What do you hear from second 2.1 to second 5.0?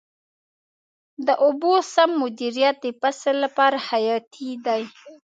مدیریت د فصل لپاره حیاتي دی.